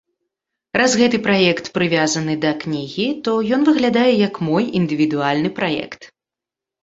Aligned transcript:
Раз 0.81 0.91
гэты 1.01 1.17
праект 1.27 1.65
прывязаны 1.75 2.33
да 2.45 2.53
кнігі, 2.63 3.05
тог 3.27 3.39
ён 3.57 3.61
выглядае 3.69 4.07
як 4.27 4.41
мой 4.49 4.63
індывідуальны 4.79 5.49
праект. 5.61 6.01